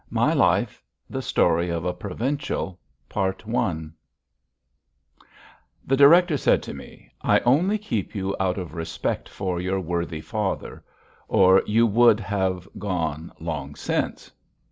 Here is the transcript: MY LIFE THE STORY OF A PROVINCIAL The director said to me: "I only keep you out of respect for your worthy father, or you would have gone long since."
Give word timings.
MY 0.09 0.33
LIFE 0.33 0.81
THE 1.11 1.21
STORY 1.21 1.69
OF 1.69 1.85
A 1.85 1.93
PROVINCIAL 1.93 2.79
The 3.13 3.93
director 5.95 6.37
said 6.37 6.63
to 6.63 6.73
me: 6.73 7.11
"I 7.21 7.39
only 7.41 7.77
keep 7.77 8.15
you 8.15 8.35
out 8.39 8.57
of 8.57 8.73
respect 8.73 9.29
for 9.29 9.61
your 9.61 9.79
worthy 9.79 10.21
father, 10.21 10.83
or 11.27 11.61
you 11.67 11.85
would 11.85 12.19
have 12.19 12.67
gone 12.79 13.31
long 13.39 13.75
since." 13.75 14.31